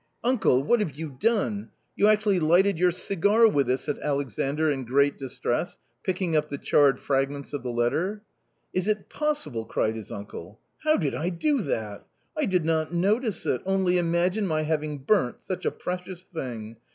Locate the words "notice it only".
12.91-13.99